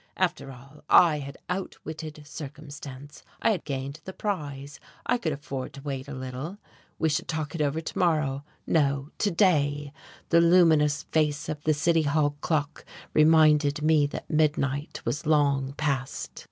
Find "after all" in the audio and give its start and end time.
0.17-0.83